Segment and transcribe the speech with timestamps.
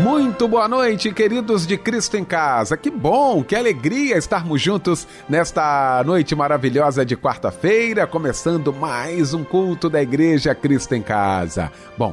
[0.00, 2.76] Muito boa noite, queridos de Cristo em Casa.
[2.76, 9.88] Que bom, que alegria estarmos juntos nesta noite maravilhosa de quarta-feira, começando mais um culto
[9.88, 11.70] da Igreja Cristo em Casa.
[11.96, 12.12] Bom,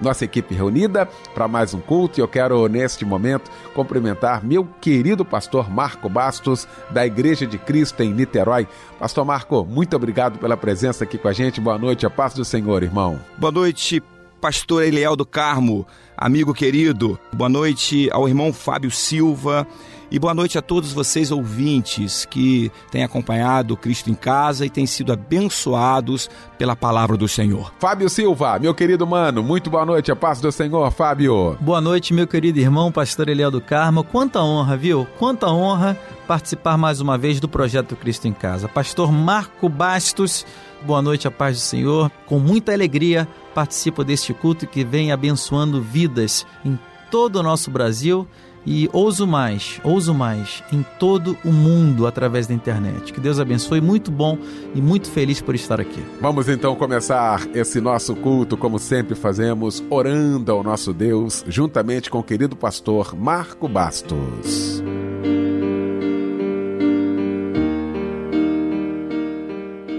[0.00, 5.24] nossa equipe reunida para mais um culto e eu quero, neste momento, cumprimentar meu querido
[5.24, 8.68] pastor Marco Bastos, da Igreja de Cristo em Niterói.
[9.00, 11.60] Pastor Marco, muito obrigado pela presença aqui com a gente.
[11.60, 13.18] Boa noite, a paz do Senhor, irmão.
[13.36, 14.00] Boa noite,
[14.46, 15.84] pastor Eliel do Carmo,
[16.16, 17.18] amigo querido.
[17.32, 19.66] Boa noite ao irmão Fábio Silva.
[20.08, 24.86] E boa noite a todos vocês ouvintes que têm acompanhado Cristo em Casa e têm
[24.86, 27.72] sido abençoados pela palavra do Senhor.
[27.80, 31.58] Fábio Silva, meu querido mano, muito boa noite, a paz do Senhor, Fábio.
[31.60, 34.04] Boa noite, meu querido irmão, pastor Eliel do Carmo.
[34.04, 35.08] Quanta honra, viu?
[35.18, 35.98] Quanta honra
[36.28, 38.68] participar mais uma vez do projeto Cristo em Casa.
[38.68, 40.46] Pastor Marco Bastos,
[40.86, 42.10] boa noite, a paz do Senhor.
[42.26, 46.78] Com muita alegria participo deste culto que vem abençoando vidas em
[47.10, 48.26] todo o nosso Brasil
[48.64, 53.12] e ouso mais, ouso mais em todo o mundo através da internet.
[53.12, 54.38] Que Deus abençoe, muito bom
[54.74, 56.04] e muito feliz por estar aqui.
[56.20, 62.18] Vamos então começar esse nosso culto, como sempre fazemos, orando ao nosso Deus, juntamente com
[62.18, 64.82] o querido pastor Marco Bastos.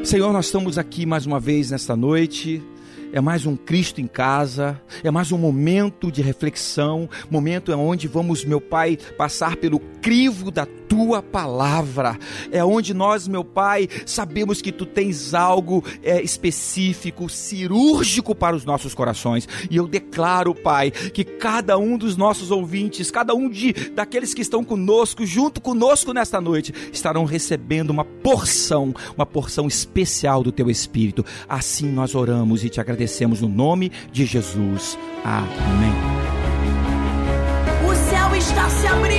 [0.08, 2.64] Senhor, nós estamos aqui mais uma vez nesta noite
[3.12, 8.44] é mais um Cristo em casa, é mais um momento de reflexão, momento onde vamos,
[8.44, 12.18] meu Pai, passar pelo crivo da tua palavra.
[12.52, 18.66] É onde nós, meu Pai, sabemos que tu tens algo é, específico, cirúrgico para os
[18.66, 19.48] nossos corações.
[19.70, 24.42] E eu declaro, Pai, que cada um dos nossos ouvintes, cada um de daqueles que
[24.42, 30.70] estão conosco, junto conosco nesta noite, estarão recebendo uma porção, uma porção especial do teu
[30.70, 31.26] Espírito.
[31.48, 32.97] Assim nós oramos e te agradecemos
[33.42, 34.98] no nome de Jesus.
[35.24, 35.94] Amém.
[37.88, 39.17] O céu está se abrindo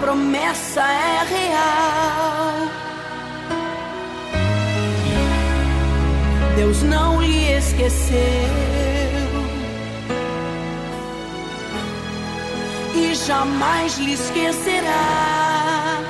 [0.00, 2.86] promessa é real.
[6.56, 8.16] Deus não lhe esqueceu
[12.94, 16.00] e jamais lhe esquecerá.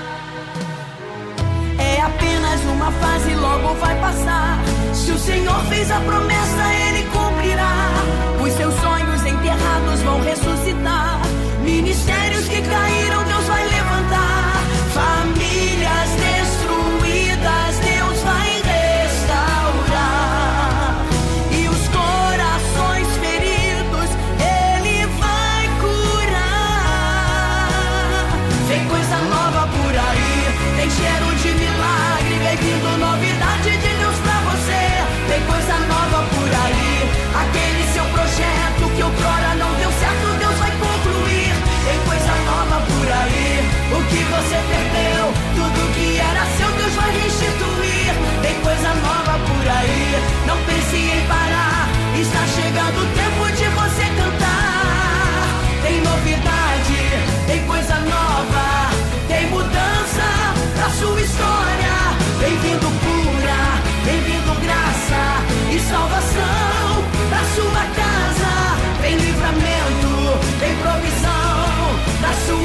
[1.78, 4.58] É apenas uma fase, logo vai passar.
[4.94, 7.92] Se o Senhor fez a promessa, Ele cumprirá.
[8.41, 11.20] Os seus sonhos enterrados vão ressuscitar.
[11.64, 13.25] Ministérios que caíram,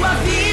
[0.02, 0.51] sua vida.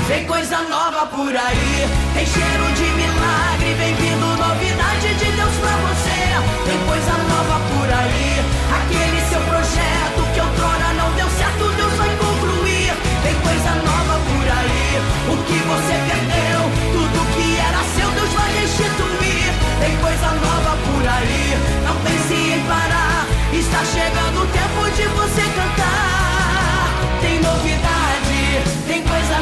[0.09, 1.66] Tem coisa nova por aí.
[23.77, 27.21] Está chegando o tempo de você cantar.
[27.21, 29.36] Tem novidade, tem coisa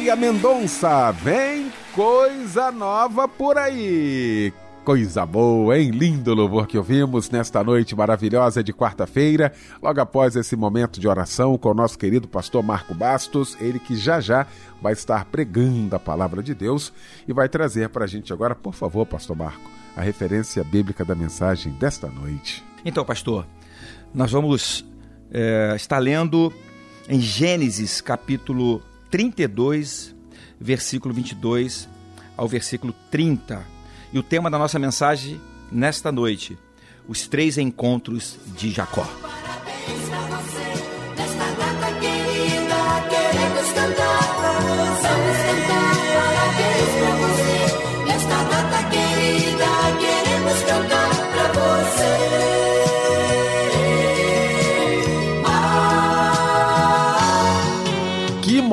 [0.00, 4.50] Leia Mendonça, vem coisa nova por aí.
[4.82, 5.90] Coisa boa, hein?
[5.90, 9.52] Lindo louvor que ouvimos nesta noite maravilhosa de quarta-feira,
[9.82, 13.94] logo após esse momento de oração com o nosso querido pastor Marco Bastos, ele que
[13.94, 14.46] já já
[14.80, 16.94] vai estar pregando a palavra de Deus
[17.28, 21.14] e vai trazer para a gente agora, por favor, pastor Marco, a referência bíblica da
[21.14, 22.64] mensagem desta noite.
[22.86, 23.46] Então, pastor,
[24.14, 24.82] nós vamos
[25.30, 26.50] é, estar lendo
[27.06, 30.14] em Gênesis capítulo 32,
[30.60, 31.88] versículo 22
[32.36, 33.62] ao versículo 30.
[34.12, 35.40] E o tema da nossa mensagem
[35.70, 36.56] nesta noite:
[37.08, 39.06] os três encontros de Jacó.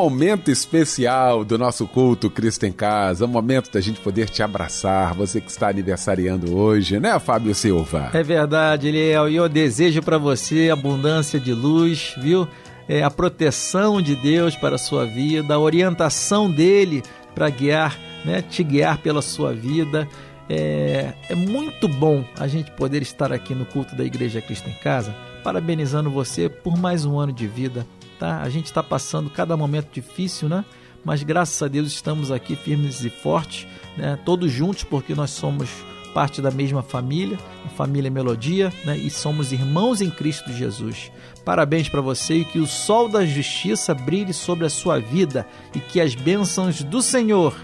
[0.09, 5.13] Momento especial do nosso culto Cristo em Casa, um momento da gente poder te abraçar,
[5.13, 8.12] você que está aniversariando hoje, né, Fábio Silva?
[8.13, 9.27] É verdade, Eliel.
[9.27, 12.48] E eu desejo para você abundância de luz, viu?
[12.88, 17.03] É, a proteção de Deus para a sua vida, a orientação dele
[17.36, 18.41] para guiar, né?
[18.41, 20.08] Te guiar pela sua vida.
[20.50, 24.74] É, é muito bom a gente poder estar aqui no culto da Igreja Cristo em
[24.75, 27.86] Casa, parabenizando você por mais um ano de vida,
[28.19, 28.41] tá?
[28.41, 30.65] A gente está passando cada momento difícil, né?
[31.03, 34.17] Mas graças a Deus estamos aqui firmes e fortes, né?
[34.25, 35.69] Todos juntos, porque nós somos
[36.13, 38.97] parte da mesma família, a família Melodia, né?
[38.97, 41.12] E somos irmãos em Cristo Jesus.
[41.45, 45.79] Parabéns para você e que o sol da justiça brilhe sobre a sua vida e
[45.79, 47.55] que as bênçãos do Senhor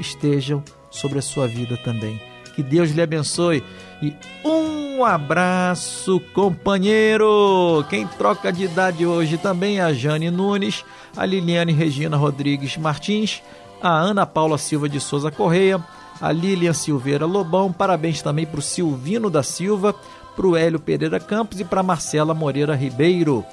[0.00, 2.29] estejam sobre a sua vida também.
[2.50, 3.62] Que Deus lhe abençoe
[4.02, 7.84] e um abraço, companheiro!
[7.90, 13.42] Quem troca de idade hoje também é a Jane Nunes, a Liliane Regina Rodrigues Martins,
[13.82, 15.84] a Ana Paula Silva de Souza Correia,
[16.18, 17.70] a Lilian Silveira Lobão.
[17.70, 19.94] Parabéns também para o Silvino da Silva,
[20.34, 23.44] para o Hélio Pereira Campos e para Marcela Moreira Ribeiro.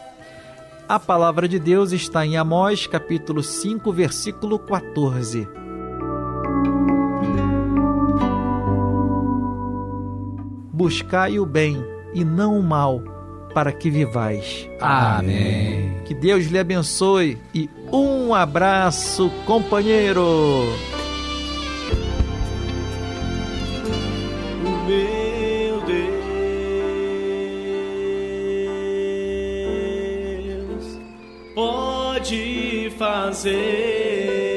[0.87, 5.66] A palavra de Deus está em Amós, capítulo 5, versículo 14.
[10.77, 13.01] Buscai o bem e não o mal,
[13.51, 14.69] para que vivais.
[14.79, 16.03] Amém.
[16.05, 20.21] Que Deus lhe abençoe e um abraço, companheiro.
[24.63, 25.81] o meu
[30.53, 30.99] Deus
[31.55, 34.56] pode fazer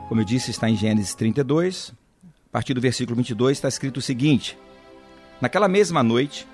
[0.09, 1.93] Como eu disse, está em Gênesis 32.
[2.49, 4.59] A partir do versículo 22 está escrito o seguinte:
[5.43, 6.47] Naquela mesma noite,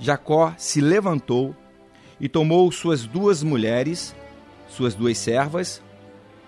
[0.00, 1.54] Jacó se levantou
[2.18, 4.16] e tomou suas duas mulheres,
[4.68, 5.80] suas duas servas,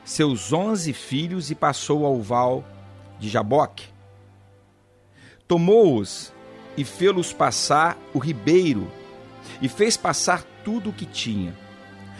[0.04, 2.64] seus onze filhos e passou ao val
[3.20, 3.86] de Jaboque.
[5.46, 6.32] Tomou-os
[6.76, 8.90] e fê-los passar o ribeiro
[9.62, 11.56] e fez passar tudo o que tinha.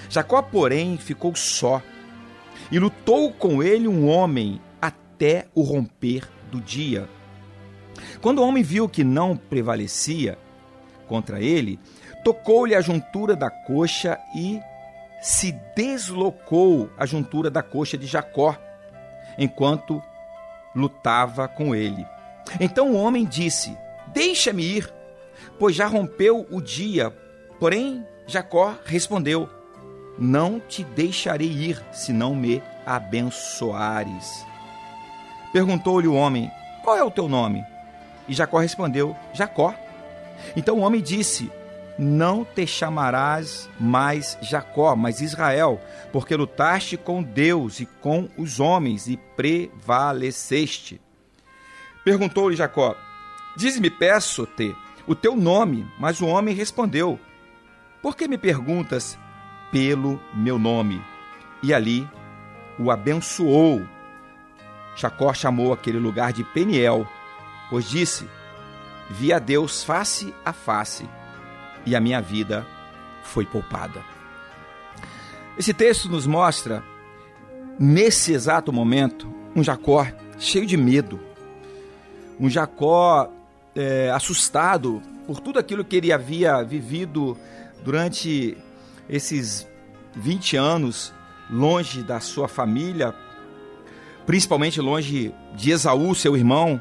[0.09, 1.83] Jacó, porém, ficou só
[2.71, 7.09] e lutou com ele um homem até o romper do dia.
[8.21, 10.39] Quando o homem viu que não prevalecia
[11.07, 11.79] contra ele,
[12.25, 14.61] tocou-lhe a juntura da coxa e
[15.21, 18.57] se deslocou a juntura da coxa de Jacó,
[19.37, 20.03] enquanto
[20.75, 22.07] lutava com ele.
[22.61, 23.77] Então o homem disse:
[24.09, 24.93] Deixa-me ir,
[25.59, 27.11] pois já rompeu o dia.
[27.59, 29.49] Porém, Jacó respondeu:
[30.19, 34.47] Não te deixarei ir, se não me abençoares.
[35.53, 36.51] Perguntou-lhe o homem:
[36.83, 37.65] Qual é o teu nome?
[38.29, 39.75] E Jacó respondeu: Jacó.
[40.57, 41.51] Então o homem disse:
[41.99, 45.81] Não te chamarás mais Jacó, mas Israel,
[46.13, 51.01] porque lutaste com Deus e com os homens e prevaleceste.
[52.05, 52.95] Perguntou-lhe Jacó:
[53.57, 54.75] Diz-me, peço-te,
[55.07, 55.87] o teu nome.
[55.99, 57.19] Mas o homem respondeu:
[58.03, 59.19] Por que me perguntas
[59.73, 61.03] pelo meu nome?
[61.63, 62.09] E ali
[62.79, 63.85] o abençoou.
[64.95, 67.07] Jacó chamou aquele lugar de Peniel,
[67.71, 68.29] pois disse:
[69.11, 71.09] Vi a Deus face a face,
[71.85, 72.67] e a minha vida
[73.23, 74.03] foi poupada.
[75.59, 76.85] Esse texto nos mostra,
[77.79, 80.07] nesse exato momento, um Jacó
[80.39, 81.19] cheio de medo,
[82.39, 83.29] um Jacó
[83.75, 87.37] é, assustado por tudo aquilo que ele havia vivido
[87.85, 88.57] durante
[89.09, 89.67] esses
[90.15, 91.13] 20 anos
[91.51, 93.15] longe da sua família,
[94.27, 96.81] principalmente longe de Esaú, seu irmão,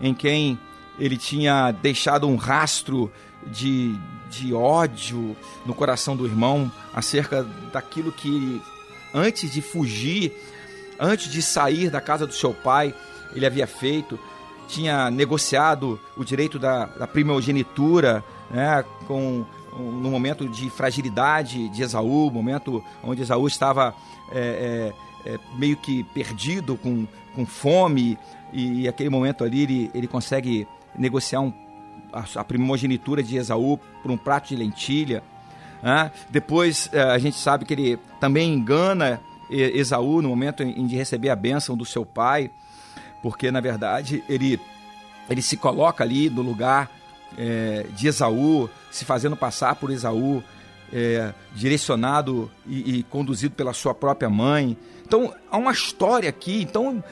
[0.00, 0.58] em quem
[0.98, 3.10] ele tinha deixado um rastro
[3.46, 3.94] de,
[4.30, 8.60] de ódio no coração do irmão acerca daquilo que,
[9.12, 10.32] antes de fugir,
[10.98, 12.94] antes de sair da casa do seu pai,
[13.34, 14.18] ele havia feito.
[14.68, 19.44] Tinha negociado o direito da, da primogenitura né, com,
[19.76, 23.94] no momento de fragilidade de Esaú, momento onde Esaú estava
[24.32, 24.92] é,
[25.26, 28.18] é, é, meio que perdido, com, com fome,
[28.52, 30.66] e, e aquele momento ali ele, ele consegue
[30.96, 31.52] negociar um,
[32.12, 35.22] a, a primogenitura de Esaú por um prato de lentilha.
[35.82, 36.10] Né?
[36.30, 39.20] Depois eh, a gente sabe que ele também engana
[39.50, 42.50] Esaú no momento em, de receber a bênção do seu pai,
[43.22, 44.58] porque na verdade ele,
[45.28, 46.90] ele se coloca ali no lugar
[47.36, 50.42] é, de Esaú, se fazendo passar por Esaú,
[50.94, 54.78] é, direcionado e, e, conduzido pela sua própria mãe.
[55.04, 56.62] Então há uma história aqui.
[56.62, 57.02] Então,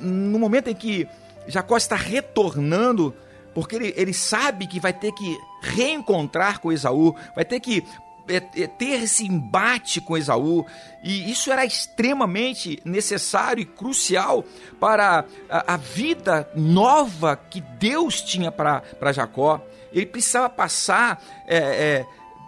[0.00, 1.06] no momento em que
[1.46, 3.14] Jacó está retornando
[3.56, 7.82] porque ele, ele sabe que vai ter que reencontrar com Esaú, vai ter que
[8.28, 10.66] é, é, ter esse embate com Esaú,
[11.02, 14.44] e isso era extremamente necessário e crucial
[14.78, 19.64] para a, a vida nova que Deus tinha para Jacó.
[19.90, 22.06] Ele precisava passar é, é,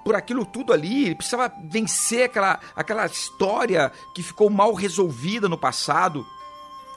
[0.09, 5.59] por aquilo tudo ali, ele precisava vencer aquela, aquela história que ficou mal resolvida no
[5.59, 6.27] passado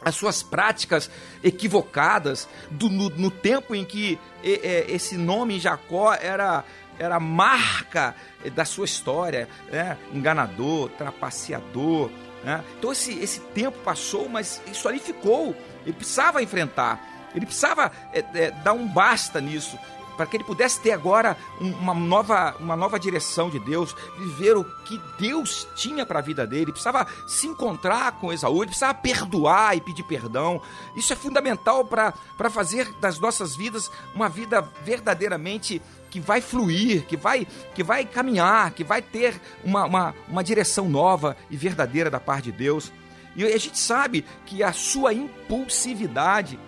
[0.01, 1.11] as suas práticas
[1.43, 6.63] equivocadas, do, no, no, tempo em que e, e, esse nome Jacó era,
[6.97, 8.15] era marca
[8.55, 9.97] da sua história, né?
[10.13, 12.09] enganador, trapaceador.
[12.45, 12.63] Né?
[12.79, 15.53] Então esse, esse tempo passou, mas isso ali ficou.
[15.85, 19.77] Ele precisava enfrentar, ele precisava é, é, dar um basta nisso
[20.15, 24.63] para que ele pudesse ter agora uma nova, uma nova direção de Deus, viver o
[24.63, 26.63] que Deus tinha para a vida dele.
[26.63, 30.61] Ele precisava se encontrar com Esaú, ele precisava perdoar e pedir perdão.
[30.95, 37.15] Isso é fundamental para fazer das nossas vidas uma vida verdadeiramente que vai fluir, que
[37.15, 42.19] vai, que vai caminhar, que vai ter uma, uma, uma direção nova e verdadeira da
[42.19, 42.91] parte de Deus.
[43.35, 46.59] E a gente sabe que a sua impulsividade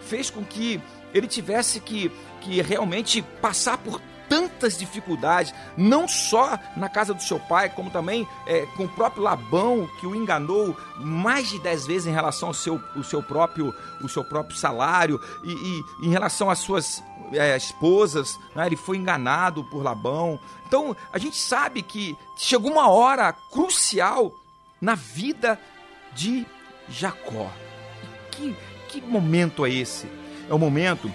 [0.00, 0.80] fez com que
[1.14, 2.10] ele tivesse que
[2.48, 8.26] que realmente passar por tantas dificuldades, não só na casa do seu pai, como também
[8.46, 12.54] é, com o próprio Labão, que o enganou mais de dez vezes em relação ao
[12.54, 17.54] seu, o seu, próprio, o seu próprio salário e, e em relação às suas é,
[17.56, 18.66] esposas, né?
[18.66, 20.40] ele foi enganado por Labão.
[20.66, 24.32] Então a gente sabe que chegou uma hora crucial
[24.80, 25.58] na vida
[26.14, 26.46] de
[26.88, 27.50] Jacó.
[28.30, 28.56] Que,
[28.88, 30.10] que momento é esse?
[30.48, 31.12] É o momento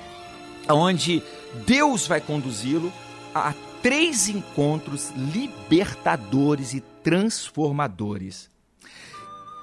[0.69, 1.21] onde
[1.65, 2.91] Deus vai conduzi-lo
[3.33, 8.49] a três encontros libertadores e transformadores.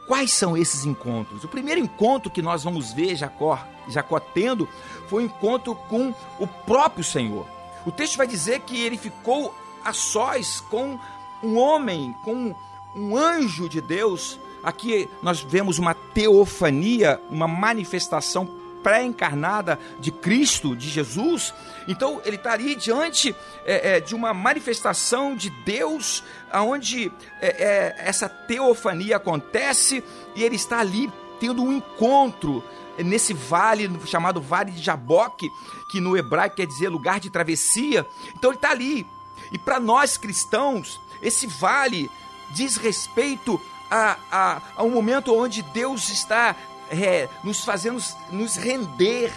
[0.07, 1.45] Quais são esses encontros?
[1.45, 4.69] O primeiro encontro que nós vamos ver Jacó, Jacó tendo
[5.09, 7.47] foi o um encontro com o próprio Senhor.
[7.87, 10.99] O texto vai dizer que ele ficou a sós com
[11.43, 12.55] um homem, com
[12.95, 14.39] um anjo de Deus.
[14.63, 21.55] Aqui nós vemos uma teofania, uma manifestação pré-encarnada de Cristo, de Jesus.
[21.87, 28.29] Então ele está ali diante é, é, de uma manifestação de Deus, onde é, essa
[28.29, 30.03] teofania acontece
[30.35, 32.63] e ele está ali tendo um encontro
[32.99, 35.51] nesse vale chamado Vale de Jaboque,
[35.91, 38.07] que no hebraico quer dizer lugar de travessia.
[38.35, 39.07] Então ele está ali.
[39.51, 42.11] E para nós cristãos, esse vale
[42.51, 46.55] diz respeito a, a, a um momento onde Deus está
[46.91, 48.01] é, nos fazendo
[48.33, 49.33] nos render,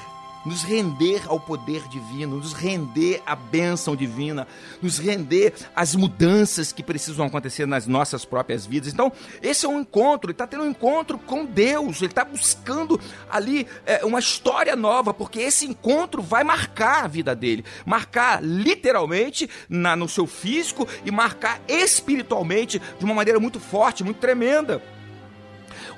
[0.46, 4.48] nos render ao poder divino, nos render à bênção divina,
[4.82, 8.92] nos render às mudanças que precisam acontecer nas nossas próprias vidas.
[8.92, 9.12] Então,
[9.42, 13.68] esse é um encontro, ele está tendo um encontro com Deus, ele está buscando ali
[13.86, 19.96] é, uma história nova, porque esse encontro vai marcar a vida dele, marcar literalmente na,
[19.96, 24.82] no seu físico e marcar espiritualmente de uma maneira muito forte, muito tremenda.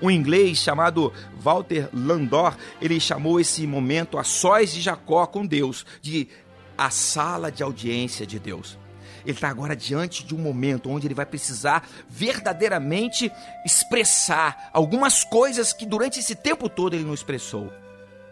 [0.02, 5.86] Um inglês chamado Walter Landor, ele chamou esse momento a sós de Jacó com Deus,
[6.02, 6.28] de
[6.78, 8.78] a sala de audiência de Deus.
[9.24, 13.32] Ele está agora diante de um momento onde ele vai precisar verdadeiramente
[13.66, 17.72] expressar algumas coisas que durante esse tempo todo ele não expressou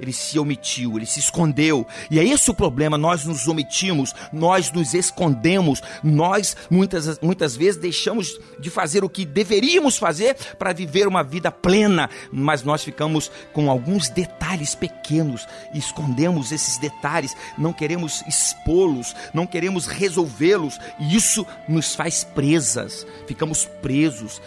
[0.04, 1.88] ele se omitiu, ele se escondeu.
[2.12, 7.80] E é esse o problema, nós nos omitimos, nós nos escondemos, nós muitas, muitas vezes
[7.80, 13.32] deixamos de fazer o que deveríamos fazer para viver uma vida plena, mas nós ficamos
[13.54, 15.48] com alguns detalhes pequenos.
[15.74, 23.66] Escondemos esses detalhes, não queremos expô-los, não queremos resolvê-los, e isso nos faz presas, ficamos
[23.82, 24.42] presos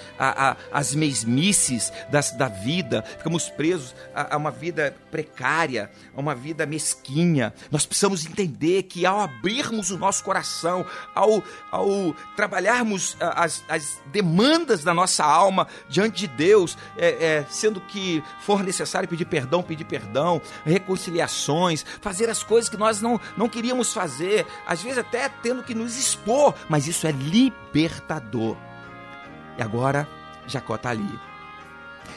[0.70, 6.66] às mesmices das, da vida, ficamos presos a, a uma vida precária precária, uma vida
[6.66, 7.54] mesquinha.
[7.70, 14.82] Nós precisamos entender que ao abrirmos o nosso coração, ao, ao trabalharmos as, as demandas
[14.82, 19.84] da nossa alma diante de Deus, é, é, sendo que for necessário pedir perdão, pedir
[19.84, 25.62] perdão, reconciliações, fazer as coisas que nós não, não queríamos fazer, às vezes até tendo
[25.62, 28.56] que nos expor, mas isso é libertador.
[29.56, 30.08] E agora
[30.46, 31.18] Jacó está ali.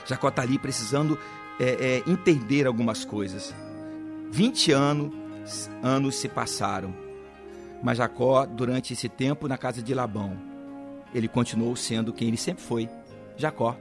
[0.06, 1.18] Jacó está ali precisando
[1.60, 3.54] é, é, entender algumas coisas.
[4.32, 6.94] 20 anos, anos se passaram,
[7.82, 10.38] mas Jacó, durante esse tempo na casa de Labão,
[11.14, 12.90] ele continuou sendo quem ele sempre foi,
[13.36, 13.76] Jacó.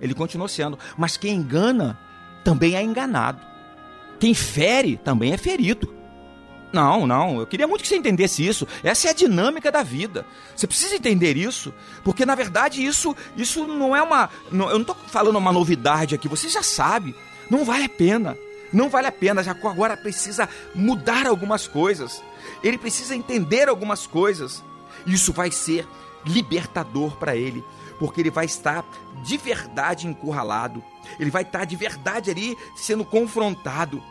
[0.00, 1.98] Ele continuou sendo, mas quem engana
[2.44, 3.40] também é enganado.
[4.20, 5.97] Quem fere também é ferido.
[6.72, 8.66] Não, não, eu queria muito que você entendesse isso.
[8.82, 10.26] Essa é a dinâmica da vida.
[10.54, 11.72] Você precisa entender isso,
[12.04, 16.14] porque na verdade isso, isso não é uma, não, eu não estou falando uma novidade
[16.14, 16.28] aqui.
[16.28, 17.14] Você já sabe.
[17.50, 18.36] Não vale a pena.
[18.72, 19.42] Não vale a pena.
[19.42, 22.22] Jacó agora precisa mudar algumas coisas.
[22.62, 24.62] Ele precisa entender algumas coisas.
[25.06, 25.86] Isso vai ser
[26.26, 27.64] libertador para ele,
[27.98, 28.84] porque ele vai estar
[29.22, 30.84] de verdade encurralado.
[31.18, 34.02] Ele vai estar de verdade ali sendo confrontado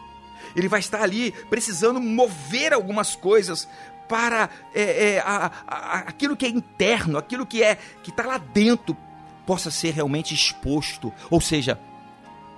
[0.58, 3.70] ele vai estar ali precisando mover algumas coisas
[4.10, 8.40] para é, é, a, a, aquilo que é interno, aquilo que é que está lá
[8.40, 8.98] dentro
[9.46, 11.14] possa ser realmente exposto.
[11.30, 11.80] Ou seja,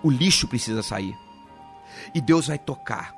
[0.01, 1.13] o lixo precisa sair.
[2.13, 3.13] E Deus vai tocar.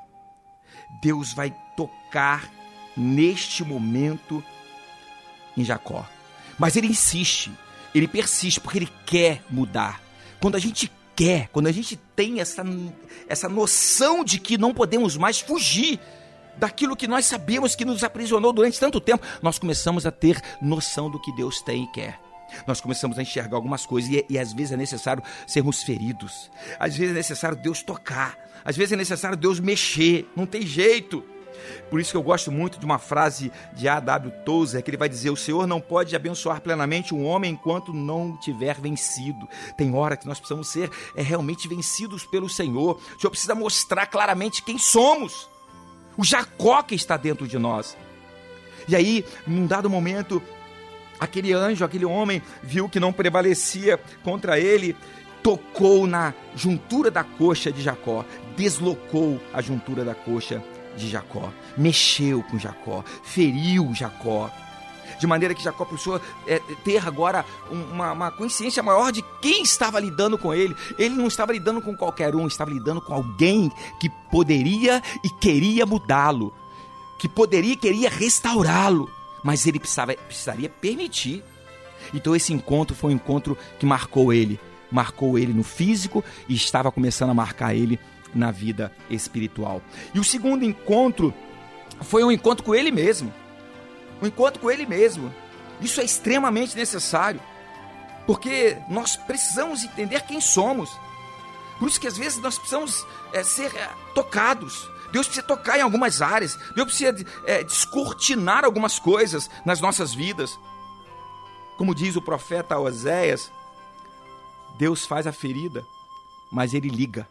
[1.00, 2.50] Deus vai tocar
[2.96, 4.44] neste momento
[5.56, 6.04] em Jacó.
[6.58, 7.52] Mas ele insiste,
[7.94, 10.00] ele persiste, porque ele quer mudar.
[10.40, 12.64] Quando a gente quer, quando a gente tem essa,
[13.28, 16.00] essa noção de que não podemos mais fugir
[16.56, 21.10] daquilo que nós sabemos que nos aprisionou durante tanto tempo, nós começamos a ter noção
[21.10, 22.20] do que Deus tem e quer.
[22.66, 26.94] Nós começamos a enxergar algumas coisas e, e às vezes é necessário sermos feridos, às
[26.94, 31.24] vezes é necessário Deus tocar, às vezes é necessário Deus mexer, não tem jeito.
[31.90, 34.32] Por isso que eu gosto muito de uma frase de A.W.
[34.44, 38.36] Tozer, que ele vai dizer: O Senhor não pode abençoar plenamente um homem enquanto não
[38.36, 39.48] tiver vencido.
[39.76, 42.96] Tem hora que nós precisamos ser é, realmente vencidos pelo Senhor.
[42.96, 45.48] O Senhor precisa mostrar claramente quem somos.
[46.16, 47.96] O Jacó que está dentro de nós.
[48.88, 50.42] E aí, num dado momento,
[51.18, 54.96] aquele anjo, aquele homem, viu que não prevalecia contra ele,
[55.42, 58.24] tocou na juntura da coxa de Jacó,
[58.56, 60.62] deslocou a juntura da coxa
[60.96, 64.50] de Jacó, mexeu com Jacó, feriu Jacó.
[65.18, 70.00] De maneira que Jacó precisou é, ter agora uma, uma consciência maior de quem estava
[70.00, 70.74] lidando com ele.
[70.98, 75.86] Ele não estava lidando com qualquer um, estava lidando com alguém que poderia e queria
[75.86, 76.52] mudá-lo,
[77.18, 79.08] que poderia e queria restaurá-lo,
[79.44, 81.44] mas ele precisava, precisaria permitir.
[82.12, 84.58] Então esse encontro foi um encontro que marcou ele,
[84.90, 87.98] marcou ele no físico e estava começando a marcar ele
[88.34, 89.82] na vida espiritual.
[90.14, 91.34] E o segundo encontro
[92.00, 93.32] foi um encontro com ele mesmo.
[94.20, 95.32] Um encontro com ele mesmo.
[95.80, 97.40] Isso é extremamente necessário.
[98.26, 100.90] Porque nós precisamos entender quem somos.
[101.78, 104.88] Por isso que às vezes nós precisamos é, ser é, tocados.
[105.10, 106.56] Deus precisa tocar em algumas áreas.
[106.74, 107.14] Deus precisa
[107.46, 110.58] é, descortinar algumas coisas nas nossas vidas.
[111.76, 113.50] Como diz o profeta Oséias,
[114.78, 115.84] Deus faz a ferida,
[116.50, 117.26] mas ele liga.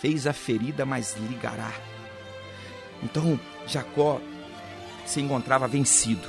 [0.00, 1.72] Fez a ferida, mas ligará.
[3.02, 4.20] Então, Jacó
[5.04, 6.28] se encontrava vencido.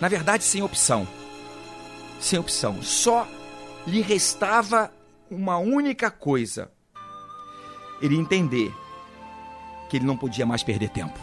[0.00, 1.06] Na verdade, sem opção.
[2.20, 2.82] Sem opção.
[2.82, 3.28] Só
[3.86, 4.92] lhe restava
[5.30, 6.70] uma única coisa:
[8.00, 8.74] ele entender
[9.88, 11.18] que ele não podia mais perder tempo.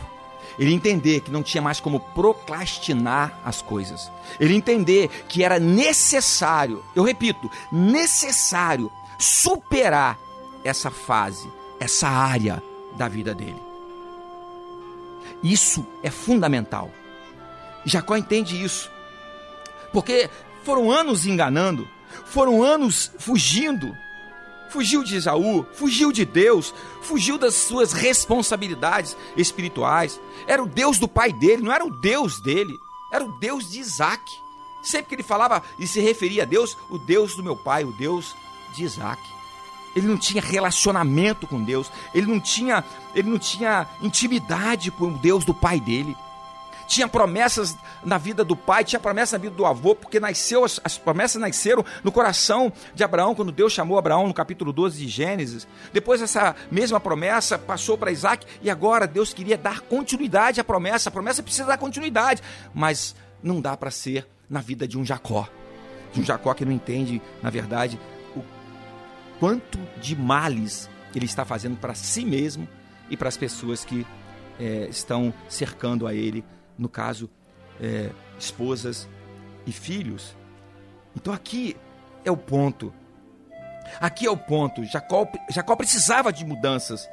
[0.60, 4.12] Ele entender que não tinha mais como procrastinar as coisas.
[4.40, 10.20] Ele entender que era necessário, eu repito, necessário superar
[10.64, 12.62] essa fase, essa área
[12.98, 13.62] da vida dele.
[15.44, 16.92] Isso é fundamental.
[17.86, 18.92] Jacó entende isso.
[19.92, 20.30] Porque
[20.64, 21.88] foram anos enganando,
[22.26, 23.96] foram anos fugindo.
[24.70, 30.18] Fugiu de Esaú, fugiu de Deus, fugiu das suas responsabilidades espirituais.
[30.48, 32.74] Era o Deus do pai dele, não era o Deus dele,
[33.12, 34.24] era o Deus de Isaac.
[34.82, 37.92] Sempre que ele falava e se referia a Deus, o Deus do meu pai, o
[37.92, 38.34] Deus
[38.74, 39.22] de Isaac.
[39.96, 45.18] Ele não tinha relacionamento com Deus, ele não tinha, ele não tinha intimidade com o
[45.18, 46.16] Deus do pai dele.
[46.92, 50.78] Tinha promessas na vida do pai, tinha promessa na vida do avô, porque nasceu as,
[50.84, 55.08] as promessas nasceram no coração de Abraão quando Deus chamou Abraão no capítulo 12 de
[55.08, 55.66] Gênesis.
[55.94, 61.08] Depois essa mesma promessa passou para Isaac e agora Deus queria dar continuidade à promessa.
[61.08, 62.42] A promessa precisa dar continuidade,
[62.74, 65.48] mas não dá para ser na vida de um Jacó.
[66.12, 67.98] De um Jacó que não entende, na verdade,
[69.42, 72.70] quanto de males ele está fazendo para si mesmo
[73.10, 74.06] e para as pessoas que
[74.60, 76.46] é, estão cercando a ele,
[76.78, 77.28] no caso,
[77.82, 79.10] é, esposas
[79.66, 80.38] e filhos.
[81.16, 81.76] Então aqui
[82.24, 82.94] é o ponto.
[84.00, 84.86] Aqui é o ponto.
[84.86, 87.10] Jacó, Jacó precisava de mudanças.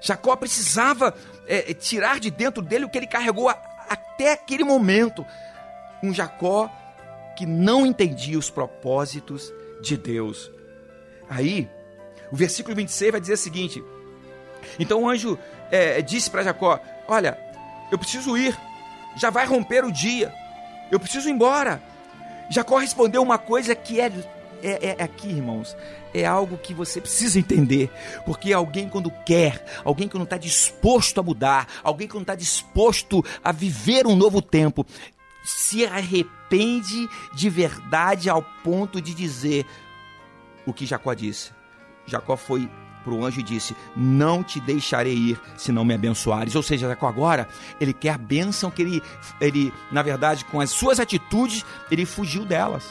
[0.00, 1.12] Jacó precisava
[1.48, 3.60] é, tirar de dentro dele o que ele carregou a,
[3.90, 5.26] até aquele momento.
[6.00, 6.70] Um Jacó
[7.36, 10.54] que não entendia os propósitos de Deus.
[11.28, 11.68] Aí,
[12.30, 13.84] o versículo 26 vai dizer o seguinte:
[14.78, 15.38] Então o anjo
[15.70, 17.38] é, disse para Jacó: Olha,
[17.90, 18.58] eu preciso ir,
[19.16, 20.32] já vai romper o dia,
[20.90, 21.82] eu preciso ir embora.
[22.50, 24.12] Jacó respondeu uma coisa que é,
[24.62, 25.76] é, é aqui, irmãos,
[26.12, 27.90] é algo que você precisa entender,
[28.24, 32.34] porque alguém quando quer, alguém que não está disposto a mudar, alguém que não está
[32.34, 34.86] disposto a viver um novo tempo,
[35.44, 39.66] se arrepende de verdade ao ponto de dizer
[40.66, 41.52] o que Jacó disse.
[42.06, 42.68] Jacó foi
[43.04, 46.56] para o anjo e disse: Não te deixarei ir se não me abençoares.
[46.56, 47.46] Ou seja, Jacó agora,
[47.80, 49.02] ele quer a bênção que ele,
[49.40, 52.84] ele, na verdade, com as suas atitudes, ele fugiu delas.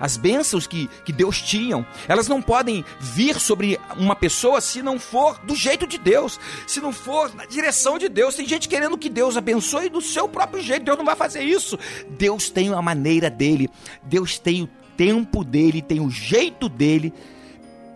[0.00, 4.98] As bênçãos que, que Deus tinha, elas não podem vir sobre uma pessoa se não
[4.98, 8.34] for do jeito de Deus, se não for na direção de Deus.
[8.34, 11.78] Tem gente querendo que Deus abençoe do seu próprio jeito, Deus não vai fazer isso.
[12.08, 13.68] Deus tem a maneira dele,
[14.02, 17.10] Deus tem o tempo dele, tem o jeito dele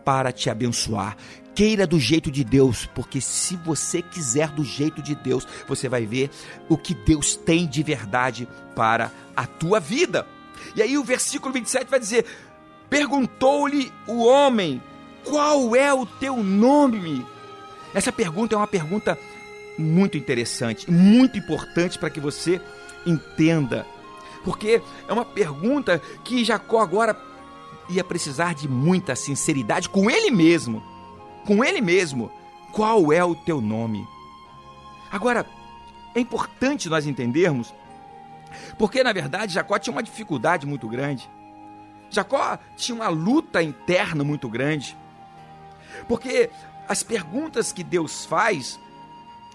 [0.06, 1.18] para te abençoar.
[1.54, 6.06] Queira do jeito de Deus, porque se você quiser do jeito de Deus, você vai
[6.06, 6.30] ver
[6.66, 10.26] o que Deus tem de verdade para a tua vida.
[10.74, 12.24] E aí o versículo 27 vai dizer:
[12.88, 14.82] Perguntou-lhe o homem:
[15.24, 17.22] Qual é o teu nome?
[17.92, 19.18] Essa pergunta é uma pergunta
[19.78, 22.62] muito interessante, muito importante para que você
[23.04, 23.84] entenda.
[24.44, 27.18] Porque é uma pergunta que Jacó agora
[27.88, 30.82] ia precisar de muita sinceridade com ele mesmo.
[31.46, 32.30] Com ele mesmo.
[32.72, 34.06] Qual é o teu nome?
[35.10, 35.46] Agora,
[36.14, 37.72] é importante nós entendermos,
[38.78, 41.28] porque na verdade Jacó tinha uma dificuldade muito grande.
[42.10, 44.96] Jacó tinha uma luta interna muito grande.
[46.08, 46.50] Porque
[46.88, 48.78] as perguntas que Deus faz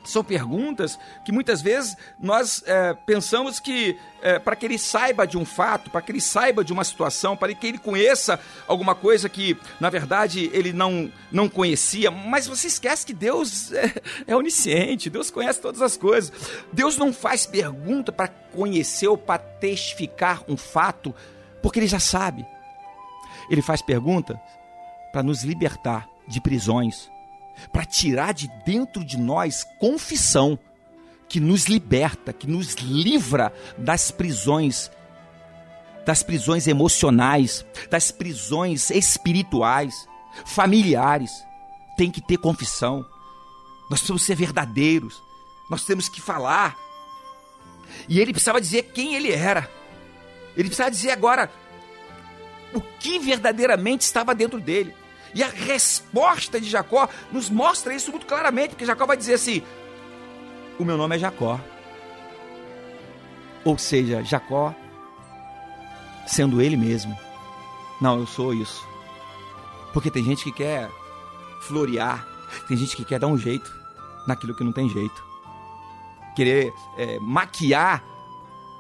[0.04, 5.38] São perguntas que muitas vezes nós é, pensamos que é, para que ele saiba de
[5.38, 9.30] um fato, para que ele saiba de uma situação, para que ele conheça alguma coisa
[9.30, 13.94] que na verdade ele não, não conhecia, mas você esquece que Deus é,
[14.28, 16.32] é onisciente, Deus conhece todas as coisas.
[16.72, 21.14] Deus não faz pergunta para conhecer ou para testificar um fato,
[21.62, 22.46] porque ele já sabe.
[23.50, 24.40] Ele faz pergunta
[25.12, 27.10] para nos libertar de prisões
[27.72, 30.58] para tirar de dentro de nós confissão
[31.28, 34.90] que nos liberta, que nos livra das prisões,
[36.06, 40.08] das prisões emocionais, das prisões espirituais,
[40.46, 41.32] familiares.
[41.96, 43.06] Tem que ter confissão.
[43.90, 45.22] Nós precisamos ser verdadeiros.
[45.70, 46.76] Nós temos que falar.
[48.08, 49.70] E ele precisava dizer quem ele era.
[50.56, 51.52] Ele precisava dizer agora
[52.74, 54.96] o que verdadeiramente estava dentro dele.
[55.34, 59.62] E a resposta de Jacó nos mostra isso muito claramente, porque Jacó vai dizer assim:
[60.80, 61.60] O meu nome é Jacó.
[63.64, 64.74] Ou seja, Jacó
[66.26, 67.18] sendo ele mesmo.
[68.00, 68.88] Não, eu sou isso.
[69.94, 70.90] Porque tem gente que quer
[71.62, 72.26] florear,
[72.68, 73.72] tem gente que quer dar um jeito
[74.26, 75.24] naquilo que não tem jeito.
[76.36, 78.04] Querer é, maquiar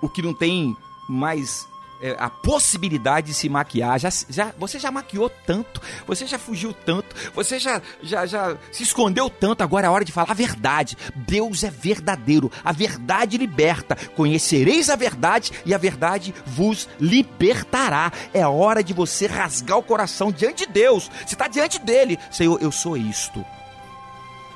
[0.02, 0.76] o que não tem
[1.08, 1.68] mais
[2.02, 4.00] é, a possibilidade de se maquiar.
[4.00, 8.84] Já, já, você já maquiou tanto, você já fugiu tanto, você já, já, já se
[8.84, 9.64] escondeu tanto.
[9.64, 10.98] Agora é hora de falar a verdade.
[11.16, 13.96] Deus é verdadeiro, a verdade liberta.
[14.16, 18.12] Conhecereis a verdade e a verdade vos libertará.
[18.34, 21.10] É hora de você rasgar o coração diante de Deus.
[21.26, 23.46] Você está diante dele, Senhor, eu sou isto,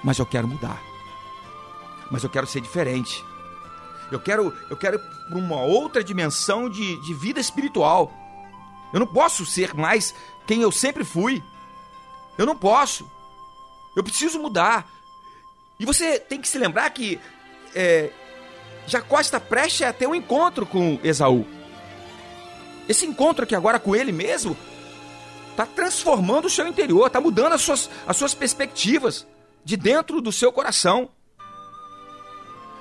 [0.03, 0.82] mas eu quero mudar,
[2.12, 3.23] mas eu quero ser diferente.
[4.13, 8.12] Eu quero, eu quero para uma outra dimensão de, de vida espiritual.
[8.93, 10.13] Eu não posso ser mais
[10.45, 11.43] quem eu sempre fui.
[12.38, 13.10] Eu não posso.
[13.95, 14.88] Eu preciso mudar.
[15.80, 17.19] E você tem que se lembrar que
[17.73, 18.12] é,
[18.86, 21.45] Jacó está prestes a ter um encontro com Esaú.
[22.88, 24.58] Esse encontro aqui agora com ele mesmo
[25.52, 29.26] está transformando o seu interior, está mudando as suas, as suas perspectivas
[29.63, 31.10] de dentro do seu coração.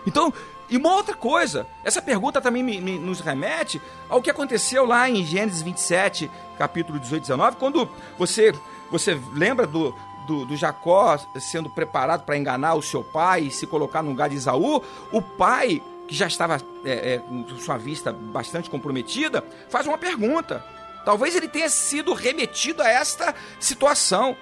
[0.07, 0.33] Então,
[0.73, 5.07] e uma outra coisa, essa pergunta também me, me, nos remete ao que aconteceu lá
[5.07, 7.87] em Gênesis 27, capítulo 18 e 19, quando
[8.19, 8.55] você,
[8.91, 9.95] você lembra do,
[10.27, 14.31] do, do Jacó sendo preparado para enganar o seu pai e se colocar no lugar
[14.31, 14.83] de Isaú,
[15.13, 16.57] o pai, que já estava
[16.87, 20.65] é, é, com sua vista bastante comprometida, faz uma pergunta.
[21.05, 24.35] Talvez ele tenha sido remetido a esta situação.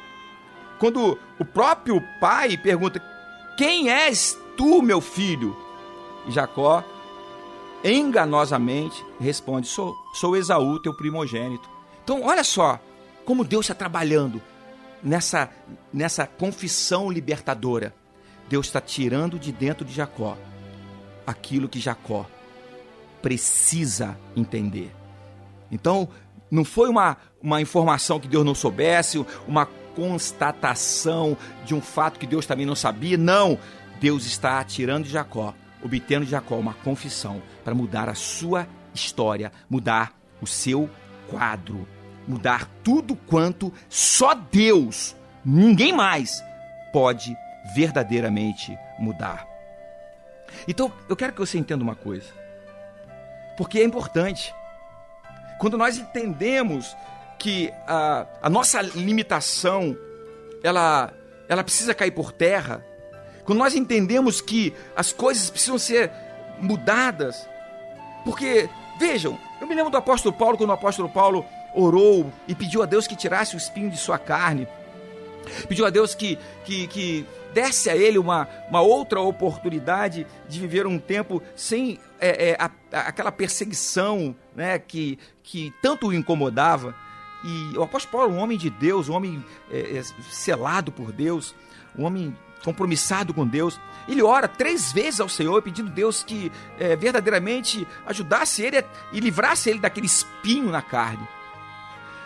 [0.79, 3.03] Quando o próprio pai pergunta:
[3.57, 5.70] Quem és tu, meu filho?
[6.27, 6.85] E Jacó,
[7.85, 11.69] enganosamente, responde: Sou, sou Esaú, teu primogênito.
[12.03, 12.79] Então, olha só
[13.25, 14.43] como Deus está trabalhando
[15.03, 15.51] nessa,
[15.93, 17.95] nessa confissão libertadora.
[18.49, 20.37] Deus está tirando de dentro de Jacó
[21.27, 22.27] aquilo que Jacó
[23.23, 24.91] precisa entender.
[25.71, 26.09] Então,
[26.51, 32.27] não foi uma, uma informação que Deus não soubesse, uma constatação de um fato que
[32.27, 33.17] Deus também não sabia.
[33.17, 33.59] Não,
[34.01, 39.53] Deus está tirando de Jacó obtendo de Jacó uma confissão para mudar a sua história,
[39.69, 40.89] mudar o seu
[41.29, 41.87] quadro,
[42.27, 46.43] mudar tudo quanto só Deus, ninguém mais,
[46.93, 47.37] pode
[47.75, 49.47] verdadeiramente mudar.
[50.67, 52.29] Então, eu quero que você entenda uma coisa,
[53.57, 54.55] porque é importante.
[55.59, 56.97] Quando nós entendemos
[57.39, 59.97] que a, a nossa limitação
[60.63, 61.13] ela,
[61.49, 62.85] ela precisa cair por terra,
[63.51, 66.13] quando nós entendemos que as coisas precisam ser
[66.61, 67.49] mudadas,
[68.25, 72.81] porque, vejam, eu me lembro do apóstolo Paulo, quando o apóstolo Paulo orou e pediu
[72.81, 74.69] a Deus que tirasse o espinho de sua carne,
[75.69, 80.87] pediu a Deus que, que, que desse a ele uma, uma outra oportunidade de viver
[80.87, 82.71] um tempo sem é, é, a,
[83.01, 86.95] aquela perseguição né, que, que tanto o incomodava.
[87.45, 91.53] E o apóstolo Paulo, um homem de Deus, um homem é, é selado por Deus,
[91.99, 92.33] um homem
[92.65, 93.81] compromissado com Deus.
[94.09, 99.21] Ele ora três vezes ao Senhor, pedindo a Deus que é, verdadeiramente ajudasse ele e
[99.21, 101.27] livrasse ele daquele espinho na carne.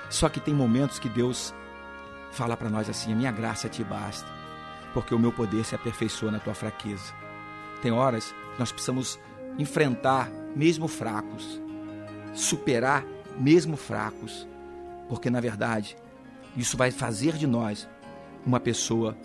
[0.08, 1.54] Só que tem momentos que Deus
[2.32, 4.28] fala para nós assim: a minha graça te basta,
[4.92, 7.12] porque o meu poder se aperfeiçoa na tua fraqueza.
[7.82, 9.18] Tem horas que nós precisamos
[9.58, 11.60] enfrentar mesmo fracos,
[12.32, 13.04] superar
[13.38, 14.46] mesmo fracos,
[15.08, 15.96] porque na verdade
[16.56, 17.88] isso vai fazer de nós
[18.46, 19.16] uma pessoa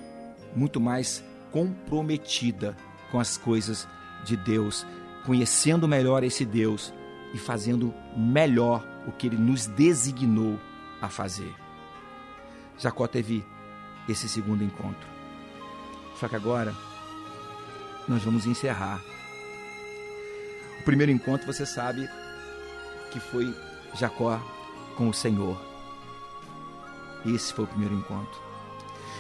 [0.56, 2.76] muito mais comprometida
[3.12, 3.88] com as coisas
[4.24, 4.86] de Deus,
[5.26, 6.94] conhecendo melhor esse Deus
[7.34, 10.60] e fazendo melhor o que ele nos designou
[11.02, 11.54] a fazer.
[12.78, 13.46] Jacó teve
[14.08, 15.08] esse segundo encontro.
[16.20, 16.74] Só que agora
[18.08, 19.02] nós vamos encerrar.
[20.80, 22.10] O primeiro encontro, você sabe,
[23.12, 23.54] que foi
[23.96, 24.40] Jacó
[24.96, 25.60] com o Senhor.
[27.26, 28.49] Esse foi o primeiro encontro.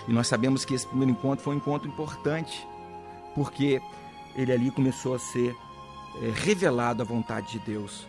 [0.09, 2.67] E nós sabemos que esse primeiro encontro foi um encontro importante,
[3.35, 3.79] porque
[4.35, 5.55] ele ali começou a ser
[6.23, 8.07] é, revelado a vontade de Deus.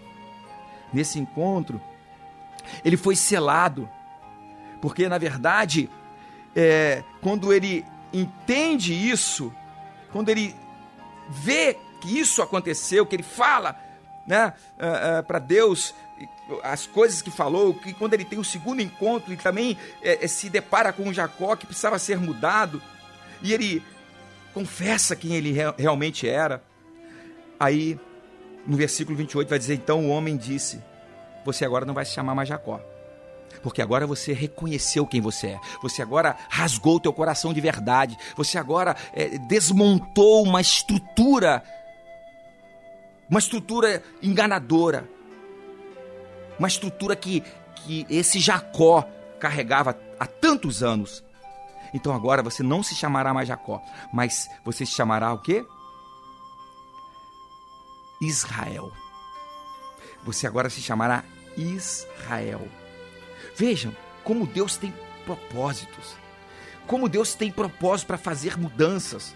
[0.91, 1.79] Nesse encontro,
[2.83, 3.87] ele foi selado,
[4.81, 5.91] porque na verdade,
[6.57, 7.85] é, quando ele
[8.15, 9.53] entende isso,
[10.11, 10.57] quando ele
[11.29, 13.79] vê que isso aconteceu, que ele fala
[14.27, 15.95] né, uh, uh, para Deus
[16.63, 20.29] as coisas que falou, que quando ele tem o segundo encontro e também é, é,
[20.29, 22.83] se depara com Jacó que precisava ser mudado,
[23.43, 23.83] e ele
[24.53, 26.63] confessa quem ele re realmente era.
[27.59, 27.99] Aí,
[28.67, 30.83] no versículo 28, vai dizer: Então o homem disse:
[31.45, 32.81] Você agora não vai se chamar mais Jacó.
[33.63, 35.61] Porque agora você reconheceu quem você é.
[35.83, 38.17] Você agora rasgou o teu coração de verdade.
[38.37, 41.63] Você agora é, desmontou uma estrutura,
[43.29, 45.09] uma estrutura enganadora,
[46.61, 47.43] uma estrutura que,
[47.75, 49.09] que esse Jacó
[49.41, 51.25] carregava há tantos anos.
[51.95, 53.83] Então agora você não se chamará mais Jacó,
[54.13, 55.65] mas você se chamará o quê?
[58.21, 58.93] Israel.
[60.23, 61.25] Você agora se chamará
[61.57, 62.69] Israel.
[63.57, 64.93] Vejam como Deus tem
[65.25, 66.15] propósitos.
[66.87, 69.35] Como Deus tem propósito para fazer mudanças.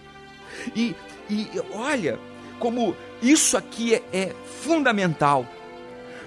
[0.77, 0.95] E,
[1.31, 2.20] e olha
[2.59, 5.47] como isso aqui é, é fundamental.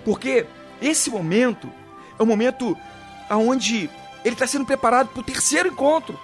[0.03, 0.47] Porque
[0.81, 1.71] esse momento
[2.17, 2.77] é o momento
[3.29, 3.89] onde
[4.23, 6.19] ele está sendo preparado para o terceiro encontro.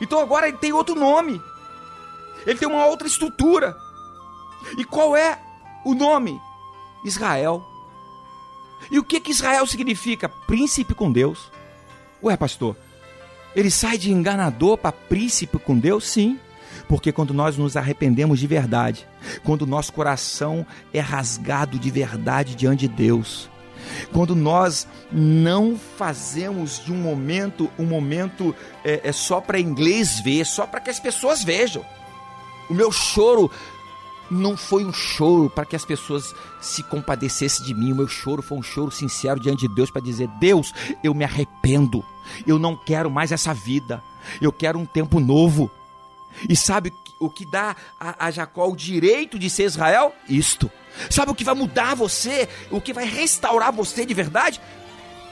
[0.00, 1.40] Então agora ele tem outro nome.
[2.46, 3.76] Ele tem uma outra estrutura.
[4.76, 5.38] E qual é
[5.84, 6.40] o nome?
[7.04, 7.64] Israel.
[8.90, 10.28] E o que que Israel significa?
[10.28, 11.50] Príncipe com Deus.
[12.22, 12.76] Ué, pastor,
[13.54, 16.04] ele sai de enganador para príncipe com Deus?
[16.06, 16.38] Sim.
[16.88, 19.06] Porque quando nós nos arrependemos de verdade,
[19.44, 23.50] quando o nosso coração é rasgado de verdade diante de Deus,
[24.12, 30.44] quando nós não fazemos de um momento um momento é, é só para inglês ver,
[30.44, 31.84] só para que as pessoas vejam.
[32.68, 33.50] O meu choro
[34.30, 37.92] não foi um choro para que as pessoas se compadecessem de mim.
[37.92, 40.72] O meu choro foi um choro sincero diante de Deus para dizer: Deus,
[41.02, 42.04] eu me arrependo.
[42.46, 44.02] Eu não quero mais essa vida.
[44.40, 45.70] Eu quero um tempo novo.
[46.48, 50.14] E sabe o que dá a, a Jacó o direito de ser Israel?
[50.28, 50.70] Isto.
[51.10, 52.48] Sabe o que vai mudar você?
[52.70, 54.60] O que vai restaurar você de verdade?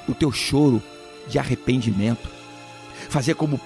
[0.09, 0.83] O teu choro
[1.27, 2.29] de arrependimento.
[3.09, 3.61] Fazer como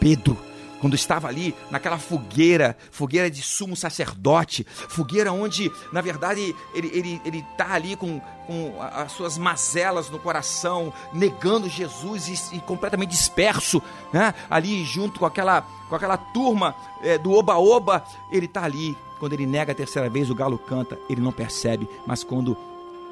[0.00, 0.38] Pedro
[0.84, 6.98] quando estava ali naquela fogueira, fogueira de sumo sacerdote, fogueira onde, na verdade, ele está
[6.98, 12.60] ele, ele tá ali com, com as suas mazelas no coração, negando Jesus e, e
[12.60, 13.82] completamente disperso,
[14.12, 14.34] né?
[14.50, 18.94] ali junto com aquela, com aquela turma é, do Oba-Oba, ele está ali.
[19.18, 22.54] Quando ele nega a terceira vez, o galo canta, ele não percebe, mas quando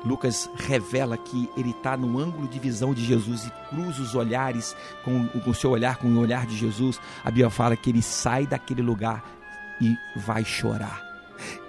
[0.04, 4.76] Lucas revela que ele está no ângulo de visão de Jesus e cruza os olhares
[5.04, 7.00] com, o seu olhar com o olhar de Jesus.
[7.24, 9.24] A Bíblia fala que ele sai daquele lugar
[9.80, 11.00] e vai chorar.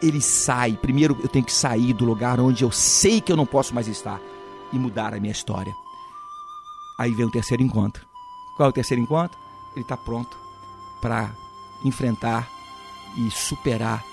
[0.02, 0.74] Ele sai.
[0.74, 3.88] Primeiro eu tenho que sair do lugar onde eu sei que eu não posso mais
[3.88, 4.20] estar
[4.72, 5.74] e mudar a minha história.
[7.00, 8.06] Aí vem o terceiro encontro.
[8.58, 9.38] Qual é o terceiro encontro?
[9.76, 10.38] Ele está pronto
[11.02, 11.32] para
[11.84, 12.50] enfrentar
[13.18, 14.04] e superar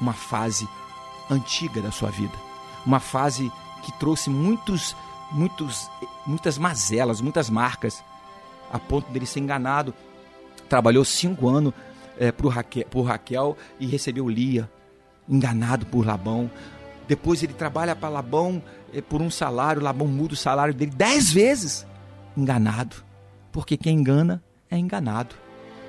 [0.00, 0.68] uma fase
[1.30, 2.45] antiga da sua vida
[2.86, 4.96] uma fase que trouxe muitos,
[5.32, 5.90] muitos,
[6.26, 8.02] muitas mazelas, muitas marcas,
[8.72, 9.92] a ponto dele ser enganado.
[10.68, 11.74] Trabalhou cinco anos
[12.18, 14.70] é, por, Raquel, por Raquel e recebeu Lia,
[15.28, 16.50] enganado por Labão.
[17.08, 18.62] Depois ele trabalha para Labão
[18.92, 21.86] é, por um salário, Labão muda o salário dele dez vezes,
[22.36, 22.96] enganado.
[23.52, 25.34] Porque quem engana é enganado.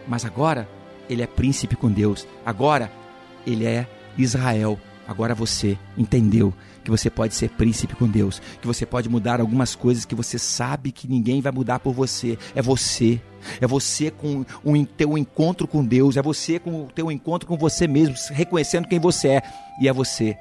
[0.07, 0.69] Mas agora
[1.09, 2.27] ele é príncipe com Deus.
[2.45, 2.91] Agora
[3.45, 3.87] ele é
[4.17, 4.79] Israel.
[5.08, 6.53] Agora você entendeu
[6.84, 10.38] que você pode ser príncipe com Deus, que você pode mudar algumas coisas que você
[10.38, 12.38] sabe que ninguém vai mudar por você.
[12.53, 13.22] É você.
[13.62, 17.58] É você com o teu encontro com Deus, é você com o teu encontro com
[17.58, 19.41] você mesmo, reconhecendo quem você é.
[19.82, 20.38] E é você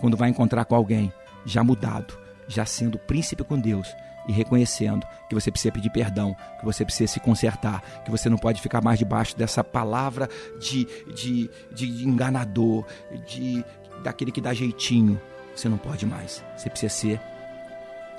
[0.00, 1.12] quando vai encontrar com alguém
[1.44, 2.18] já mudado,
[2.48, 3.88] já sendo príncipe com Deus
[4.28, 8.36] e reconhecendo que você precisa pedir perdão, que você precisa se consertar, que você não
[8.36, 10.28] pode ficar mais debaixo dessa palavra
[10.60, 12.84] de, de, de enganador,
[13.26, 13.64] de
[14.02, 15.20] daquele que dá jeitinho,
[15.54, 16.44] você não pode mais.
[16.56, 17.20] Você precisa ser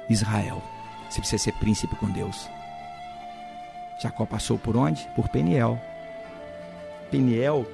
[0.10, 0.62] Israel.
[1.10, 2.50] Você precisa ser príncipe com Deus.
[4.02, 5.08] Jacó passou por onde?
[5.16, 5.80] Por Peniel.
[7.10, 7.66] Peniel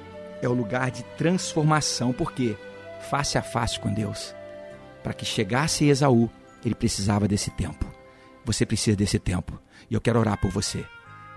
[0.42, 2.56] é o lugar de transformação, porque
[3.08, 4.34] face a face com Deus.
[5.02, 6.28] Para que chegasse Esaú,
[6.64, 7.86] ele precisava desse tempo.
[8.44, 9.58] Você precisa desse tempo.
[9.90, 10.84] E eu quero orar por você.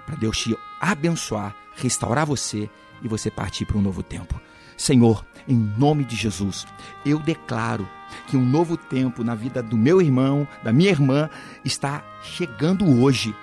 [0.06, 2.70] Para Deus te abençoar, restaurar você
[3.02, 4.40] e você partir para um novo tempo.
[4.82, 6.66] Senhor, em nome de Jesus,
[7.06, 7.88] eu declaro
[8.26, 11.30] que um novo tempo na vida do meu irmão, da minha irmã,
[11.64, 13.36] está chegando hoje.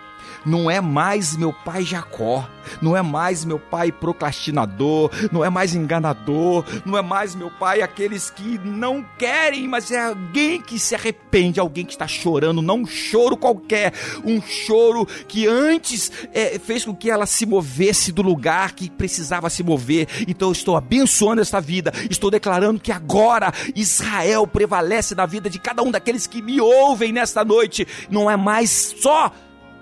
[0.44, 2.48] Não é mais meu pai Jacó,
[2.80, 7.82] não é mais meu pai procrastinador, não é mais enganador, não é mais meu pai
[7.82, 12.78] aqueles que não querem, mas é alguém que se arrepende, alguém que está chorando, não
[12.78, 13.92] um choro qualquer,
[14.24, 19.50] um choro que antes é, fez com que ela se movesse do lugar que precisava
[19.50, 20.08] se mover.
[20.26, 25.58] Então eu estou abençoando esta vida, estou declarando que agora Israel prevalece na vida de
[25.58, 27.86] cada um daqueles que me ouvem nesta noite.
[28.10, 29.32] Não é mais só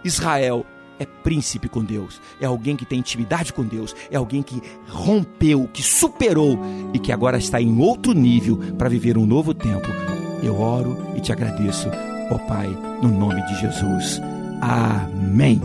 [0.07, 0.65] Israel
[0.99, 5.69] é príncipe com Deus, é alguém que tem intimidade com Deus, é alguém que rompeu,
[5.73, 6.59] que superou
[6.95, 9.89] e que agora está em outro nível para viver um novo tempo.
[10.43, 11.89] Eu oro e te agradeço,
[12.31, 12.69] ó Pai,
[13.03, 14.21] no nome de Jesus.
[14.61, 15.61] Amém.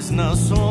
[0.00, 0.69] As nações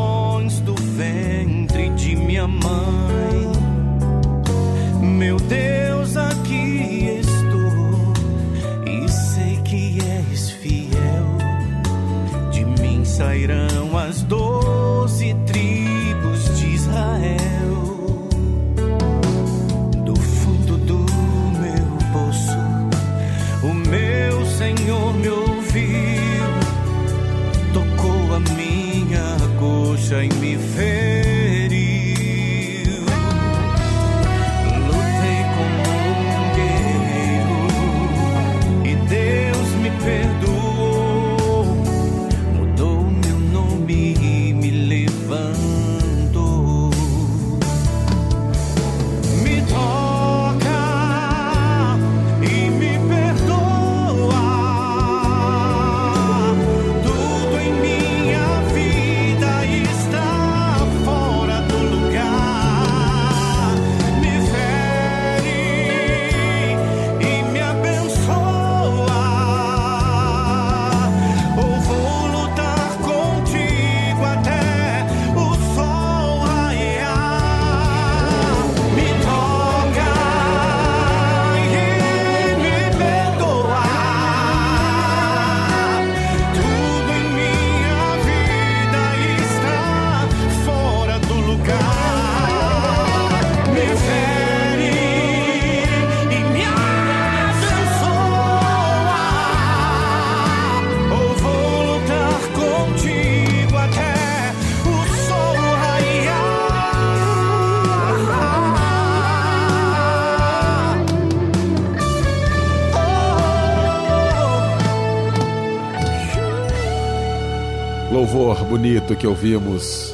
[118.20, 120.14] Louvor bonito que ouvimos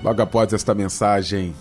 [0.00, 1.52] logo após esta mensagem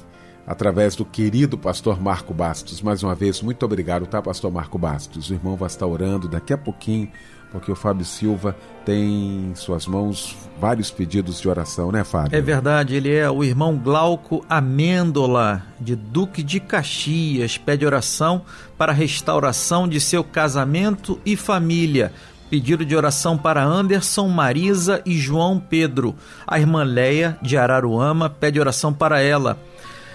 [0.46, 2.84] através do querido pastor Marco Bastos.
[2.84, 5.32] Mais uma vez, muito obrigado, tá, pastor Marco Bastos?
[5.32, 7.10] O irmão vai estar orando daqui a pouquinho,
[7.52, 8.56] porque o Fábio Silva
[8.86, 12.38] tem em suas mãos vários pedidos de oração, né, Fábio?
[12.38, 18.44] É verdade, ele é o irmão Glauco Amêndola, de Duque de Caxias, pede oração
[18.78, 22.14] para a restauração de seu casamento e família.
[22.52, 26.14] Pedido de oração para Anderson, Marisa e João Pedro.
[26.46, 29.58] A irmã Leia, de Araruama, pede oração para ela.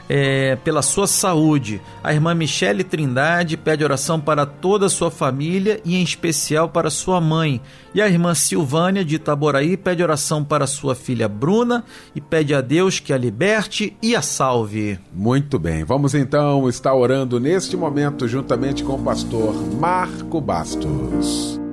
[0.09, 1.81] é, pela sua saúde.
[2.03, 6.91] A irmã Michele Trindade pede oração para toda a sua família e em especial para
[6.91, 7.61] sua mãe.
[7.95, 11.85] E a irmã Silvânia de Itaboraí pede oração para sua filha Bruna
[12.15, 14.99] e pede a Deus que a liberte e a salve.
[15.13, 21.66] Muito bem, vamos então estar orando neste momento juntamente com o pastor Marco Bastos.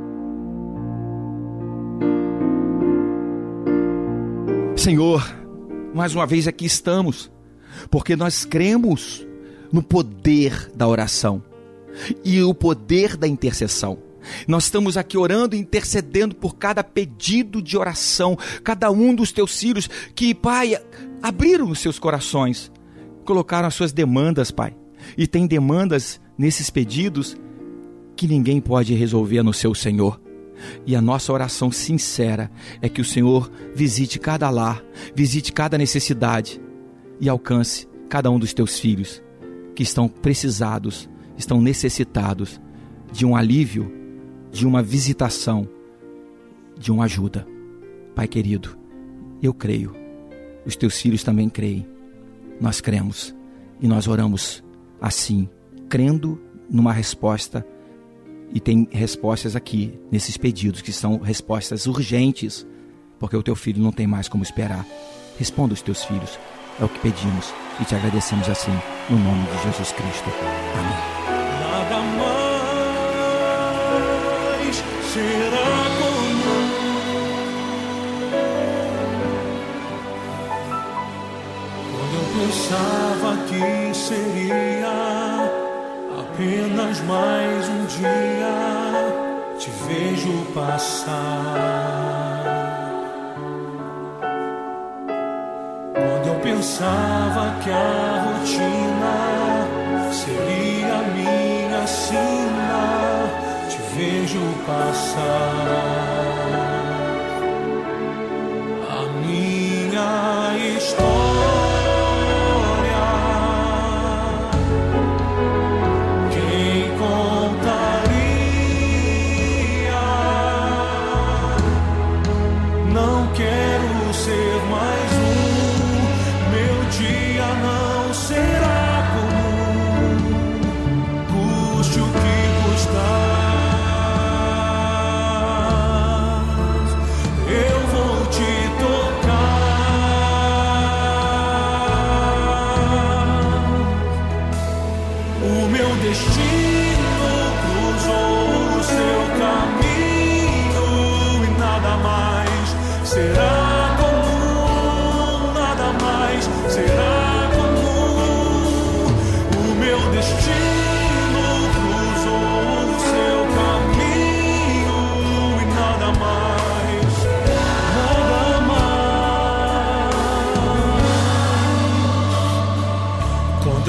[4.76, 5.24] Senhor,
[5.94, 7.32] mais uma vez aqui estamos,
[7.90, 9.26] porque nós cremos
[9.72, 11.42] no poder da oração
[12.26, 13.98] e o poder da intercessão.
[14.48, 19.58] Nós estamos aqui orando e intercedendo por cada pedido de oração, cada um dos teus
[19.58, 20.78] filhos que, Pai,
[21.22, 22.72] abriram os seus corações,
[23.26, 24.76] colocaram as suas demandas, Pai.
[25.18, 27.38] E tem demandas nesses pedidos
[28.16, 30.20] que ninguém pode resolver no seu Senhor.
[30.86, 32.50] E a nossa oração sincera
[32.82, 34.84] é que o Senhor visite cada lar,
[35.16, 36.62] visite cada necessidade
[37.20, 39.24] e alcance cada um dos teus filhos
[39.76, 42.60] que estão precisados, estão necessitados
[43.12, 43.92] de um alívio,
[44.52, 45.68] de uma visitação,
[46.78, 47.48] de uma ajuda.
[48.16, 48.78] Pai querido,
[49.42, 49.96] eu creio,
[50.66, 51.88] os teus filhos também creem,
[52.62, 53.36] nós cremos
[53.82, 54.64] e nós oramos
[55.02, 55.50] assim,
[55.90, 56.40] crendo
[56.70, 57.66] numa resposta
[58.52, 62.66] e tem respostas aqui nesses pedidos que são respostas urgentes,
[63.20, 64.86] porque o teu filho não tem mais como esperar.
[65.38, 66.40] Responda os teus filhos,
[66.80, 68.72] é o que pedimos e te agradecemos assim,
[69.10, 70.30] no nome de Jesus Cristo.
[70.76, 70.98] Amém.
[71.60, 72.34] Nada mais
[75.14, 75.84] será
[82.44, 85.33] pensava que seria
[86.34, 91.14] apenas mais um dia, te vejo passar.
[95.94, 99.68] Quando eu pensava que a rotina
[100.12, 103.30] seria minha sina,
[103.70, 106.23] te vejo passar.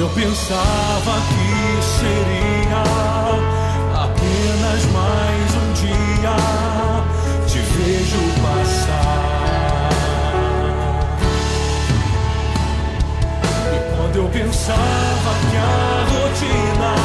[0.05, 2.83] Eu pensava que seria
[4.03, 6.35] apenas mais um dia,
[7.47, 9.24] te vejo passar.
[14.15, 16.95] Quando eu pensava que a rotina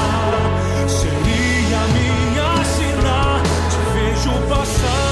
[0.87, 3.19] seria minha sina,
[3.69, 5.10] te vejo passar,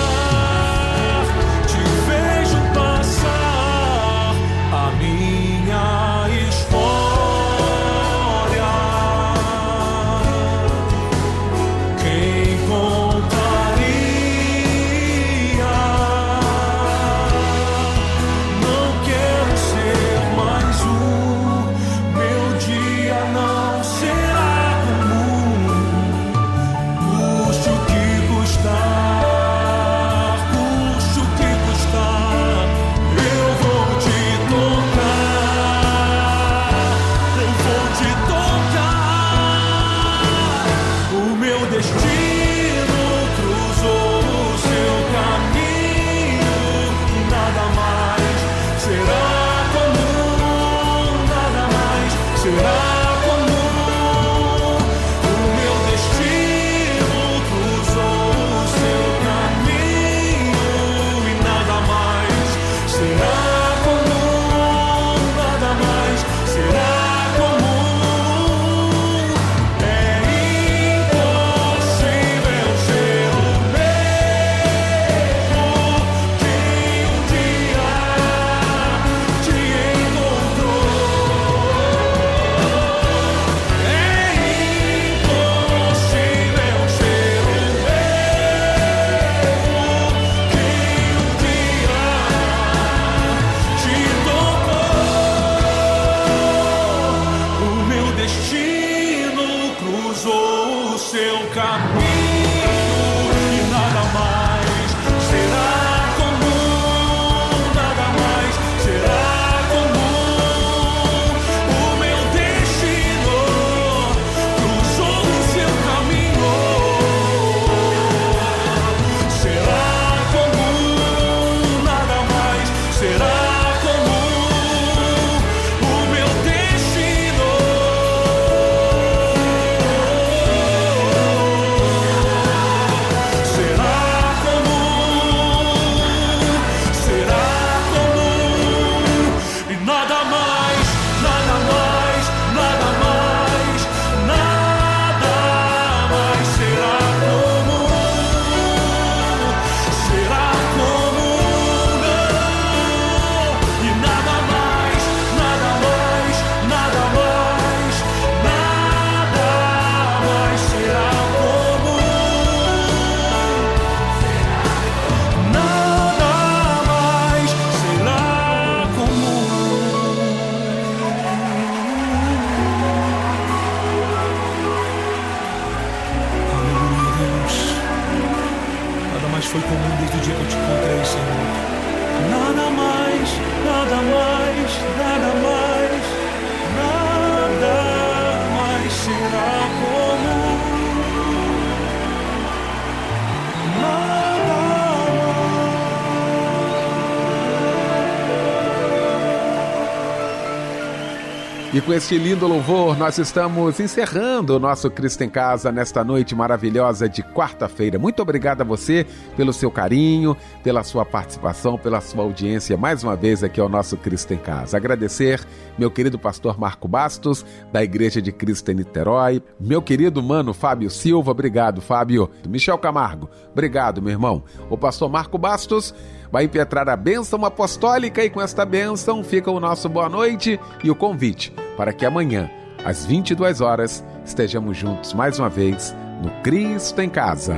[201.71, 206.35] E com este lindo louvor, nós estamos encerrando o nosso Cristo em Casa nesta noite
[206.35, 207.99] maravilhosa de quarta-feira.
[207.99, 209.07] Muito obrigado a você
[209.37, 213.99] pelo seu carinho, pela sua participação, pela sua audiência mais uma vez aqui ao nosso
[213.99, 214.79] Cristo em Casa.
[214.79, 215.45] Agradecer
[215.77, 220.89] meu querido pastor Marco Bastos, da Igreja de Cristo em Niterói, meu querido mano Fábio
[220.89, 222.31] Silva, obrigado, Fábio.
[222.49, 224.43] Michel Camargo, obrigado, meu irmão.
[224.71, 225.95] O pastor Marco Bastos
[226.31, 230.91] vai impetrar a bênção apostólica e com esta bênção fica o nosso boa noite e
[230.91, 232.51] o convite para que amanhã,
[232.85, 237.57] às 22 horas, estejamos juntos mais uma vez no Cristo em Casa.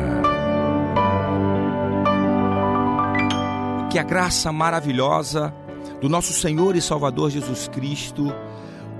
[3.91, 5.53] Que a graça maravilhosa
[6.01, 8.33] do nosso Senhor e Salvador Jesus Cristo,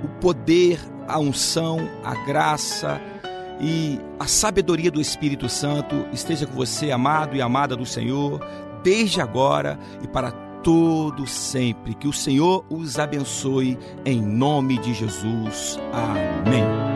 [0.03, 2.99] o poder, a unção, a graça
[3.59, 8.41] e a sabedoria do Espírito Santo esteja com você, amado e amada do Senhor,
[8.83, 10.31] desde agora e para
[10.63, 11.93] todo sempre.
[11.93, 15.79] Que o Senhor os abençoe em nome de Jesus.
[15.91, 16.90] Amém.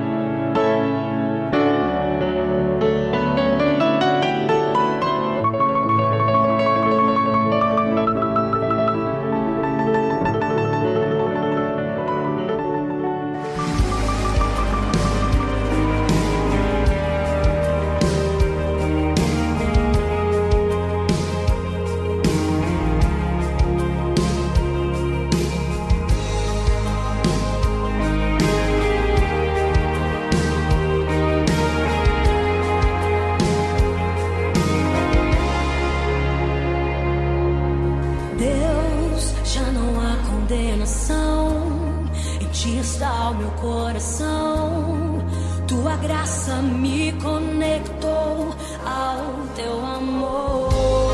[40.45, 42.05] Condenação.
[42.39, 45.25] Em ti está o meu coração.
[45.67, 48.53] Tua graça me conectou
[48.85, 51.04] ao teu amor.